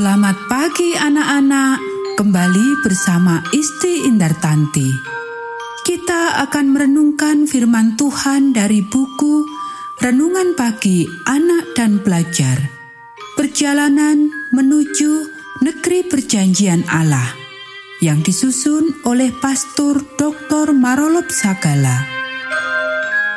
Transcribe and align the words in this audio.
Selamat 0.00 0.48
pagi 0.48 0.96
anak-anak, 0.96 1.76
kembali 2.16 2.80
bersama 2.80 3.44
Isti 3.52 4.08
Indartanti. 4.08 4.88
Kita 5.84 6.40
akan 6.40 6.72
merenungkan 6.72 7.44
firman 7.44 8.00
Tuhan 8.00 8.56
dari 8.56 8.80
buku 8.80 9.44
Renungan 10.00 10.56
Pagi 10.56 11.04
Anak 11.28 11.76
dan 11.76 12.00
Pelajar. 12.00 12.56
Perjalanan 13.36 14.32
menuju 14.56 15.28
negeri 15.68 16.08
perjanjian 16.08 16.80
Allah 16.88 17.36
yang 18.00 18.24
disusun 18.24 19.04
oleh 19.04 19.28
Pastor 19.36 20.00
Dr. 20.16 20.72
Marolop 20.72 21.28
Sagala. 21.28 22.08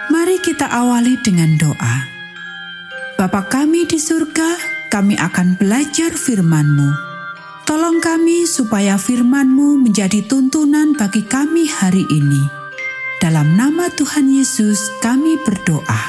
Mari 0.07 0.39
kita 0.39 0.71
awali 0.71 1.20
dengan 1.20 1.59
doa. 1.59 2.07
Bapa 3.20 3.52
kami 3.52 3.84
di 3.84 4.00
surga, 4.00 4.80
kami 4.93 5.18
akan 5.18 5.57
belajar 5.57 6.14
firman-Mu. 6.14 6.93
Tolong 7.65 7.97
kami 7.97 8.46
supaya 8.46 9.02
firman-Mu 9.02 9.82
menjadi 9.82 10.21
tuntunan 10.29 10.93
bagi 10.93 11.25
kami 11.25 11.66
hari 11.66 12.06
ini. 12.14 12.46
Dalam 13.18 13.57
nama 13.57 13.89
Tuhan 13.89 14.29
Yesus 14.29 14.93
kami 15.02 15.42
berdoa. 15.42 16.02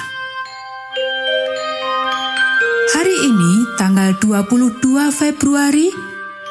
Hari 2.92 3.16
ini 3.24 3.52
tanggal 3.80 4.20
22 4.20 4.84
Februari, 5.16 5.88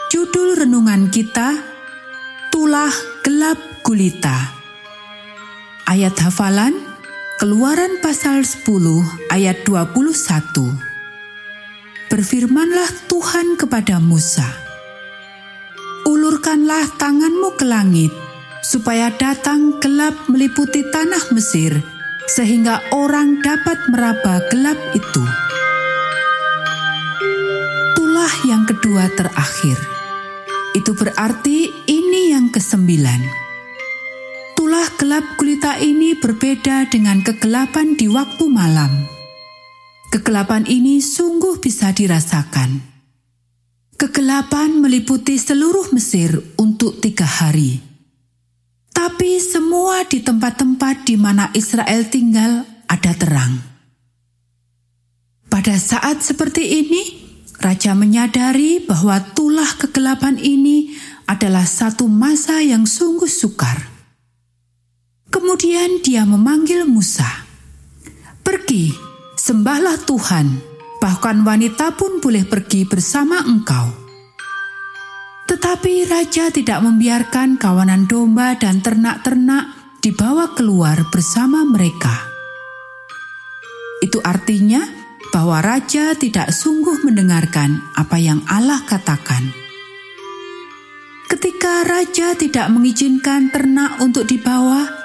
judul 0.09 0.57
renungan 0.57 1.13
kita 1.13 1.53
Tulah 2.49 3.21
Gelap 3.21 3.61
Gulita. 3.85 4.57
Ayat 5.85 6.17
hafalan 6.17 6.73
Keluaran 7.37 8.01
pasal 8.01 8.41
10 8.41 8.65
ayat 9.29 9.61
21 9.67 10.92
berfirmanlah 12.13 13.09
Tuhan 13.09 13.57
kepada 13.57 13.97
Musa, 13.97 14.45
"Ulurkanlah 16.05 16.93
tanganmu 17.01 17.57
ke 17.57 17.65
langit, 17.65 18.13
supaya 18.61 19.09
datang 19.17 19.81
gelap 19.81 20.13
meliputi 20.29 20.85
tanah 20.93 21.33
Mesir, 21.33 21.73
sehingga 22.29 22.85
orang 22.93 23.41
dapat 23.41 23.81
meraba 23.89 24.45
gelap 24.53 24.77
itu." 24.93 25.25
Tulah 27.97 28.35
yang 28.45 28.69
kedua 28.69 29.09
terakhir. 29.17 29.81
Itu 30.77 30.93
berarti 30.93 31.65
ini 31.89 32.29
yang 32.29 32.53
kesembilan. 32.53 33.25
Tulah 34.53 34.85
gelap 35.01 35.33
gulita 35.41 35.81
ini 35.81 36.13
berbeda 36.13 36.93
dengan 36.93 37.25
kegelapan 37.25 37.97
di 37.97 38.05
waktu 38.05 38.45
malam 38.53 39.12
Kegelapan 40.13 40.69
ini 40.69 41.01
sungguh 41.01 41.57
bisa 41.57 41.89
dirasakan. 41.89 42.85
Kegelapan 43.97 44.77
meliputi 44.77 45.41
seluruh 45.41 45.89
Mesir 45.89 46.37
untuk 46.61 47.01
tiga 47.01 47.25
hari. 47.25 47.81
Tapi 48.93 49.41
semua 49.41 50.05
di 50.05 50.21
tempat-tempat 50.21 51.09
di 51.09 51.17
mana 51.17 51.49
Israel 51.57 52.05
tinggal 52.13 52.61
ada 52.85 53.09
terang. 53.17 53.57
Pada 55.49 55.81
saat 55.81 56.21
seperti 56.21 56.61
ini, 56.61 57.01
Raja 57.57 57.97
menyadari 57.97 58.85
bahwa 58.85 59.17
tulah 59.33 59.81
kegelapan 59.81 60.37
ini 60.37 60.93
adalah 61.25 61.65
satu 61.65 62.05
masa 62.05 62.61
yang 62.61 62.85
sungguh 62.85 63.25
sukar. 63.25 63.89
Kemudian 65.33 66.05
dia 66.05 66.21
memanggil 66.21 66.85
Musa. 66.85 67.49
Pergi, 68.45 69.12
Sembahlah 69.43 69.99
Tuhan, 70.07 70.55
bahkan 71.03 71.43
wanita 71.43 71.99
pun 71.99 72.23
boleh 72.23 72.47
pergi 72.47 72.87
bersama 72.87 73.43
engkau. 73.43 73.91
Tetapi 75.51 76.07
raja 76.07 76.47
tidak 76.47 76.79
membiarkan 76.79 77.59
kawanan 77.59 78.07
domba 78.07 78.55
dan 78.55 78.79
ternak-ternak 78.79 79.99
dibawa 79.99 80.55
keluar 80.55 80.95
bersama 81.11 81.67
mereka. 81.67 82.23
Itu 83.99 84.23
artinya 84.23 84.79
bahwa 85.35 85.59
raja 85.59 86.15
tidak 86.15 86.55
sungguh 86.55 87.03
mendengarkan 87.03 87.83
apa 87.99 88.15
yang 88.15 88.39
Allah 88.47 88.79
katakan. 88.87 89.51
Ketika 91.27 91.83
raja 91.83 92.31
tidak 92.39 92.71
mengizinkan 92.71 93.51
ternak 93.51 93.99
untuk 93.99 94.23
dibawa, 94.23 95.02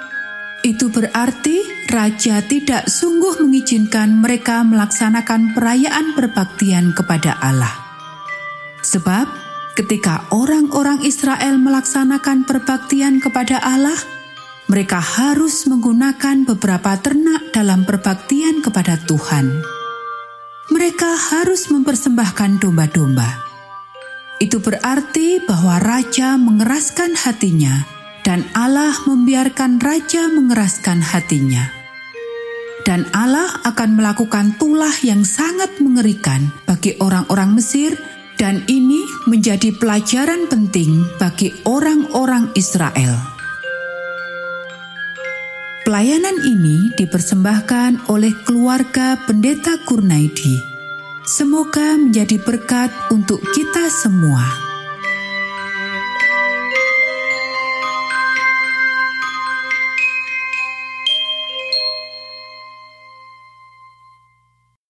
itu 0.69 0.93
berarti 0.93 1.65
raja 1.89 2.45
tidak 2.45 2.85
sungguh 2.85 3.41
mengizinkan 3.41 4.21
mereka 4.21 4.61
melaksanakan 4.61 5.57
perayaan 5.57 6.13
berbaktian 6.13 6.93
kepada 6.93 7.41
Allah. 7.41 7.73
Sebab 8.85 9.25
ketika 9.73 10.29
orang-orang 10.29 11.01
Israel 11.01 11.57
melaksanakan 11.57 12.45
perbaktian 12.45 13.17
kepada 13.17 13.57
Allah, 13.65 13.97
mereka 14.69 15.01
harus 15.01 15.65
menggunakan 15.65 16.45
beberapa 16.45 16.93
ternak 17.01 17.49
dalam 17.49 17.89
perbaktian 17.89 18.61
kepada 18.61 19.01
Tuhan. 19.09 19.49
Mereka 20.69 21.33
harus 21.33 21.73
mempersembahkan 21.73 22.61
domba-domba. 22.61 23.49
Itu 24.37 24.61
berarti 24.61 25.41
bahwa 25.41 25.81
raja 25.81 26.37
mengeraskan 26.37 27.17
hatinya 27.17 27.98
dan 28.29 28.45
Allah 28.53 28.93
membiarkan 29.09 29.81
raja 29.81 30.29
mengeraskan 30.29 31.01
hatinya. 31.01 31.73
Dan 32.85 33.09
Allah 33.09 33.49
akan 33.65 33.97
melakukan 33.97 34.53
tulah 34.61 34.93
yang 35.01 35.25
sangat 35.25 35.81
mengerikan 35.81 36.53
bagi 36.69 36.93
orang-orang 37.01 37.57
Mesir 37.57 37.97
dan 38.37 38.61
ini 38.69 39.01
menjadi 39.25 39.73
pelajaran 39.73 40.45
penting 40.45 41.09
bagi 41.17 41.57
orang-orang 41.65 42.53
Israel. 42.53 43.17
Pelayanan 45.89 46.37
ini 46.45 46.93
dipersembahkan 47.01 48.13
oleh 48.13 48.37
keluarga 48.45 49.17
Pendeta 49.25 49.81
Kurnaidi. 49.89 50.53
Semoga 51.25 51.97
menjadi 51.97 52.37
berkat 52.37 52.93
untuk 53.09 53.41
kita 53.57 53.89
semua. 53.89 54.68